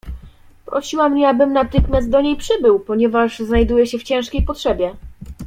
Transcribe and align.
"Prosiła 0.65 1.09
mnie, 1.09 1.27
abym 1.29 1.53
natychmiast 1.53 2.09
do 2.09 2.21
niej 2.21 2.35
przybył, 2.35 2.79
ponieważ 2.79 3.39
znajduje 3.39 3.85
się 3.87 3.97
w 3.97 4.03
ciężkiej 4.03 4.43
potrzebie." 4.45 4.95